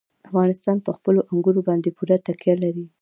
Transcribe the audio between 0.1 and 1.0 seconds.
افغانستان په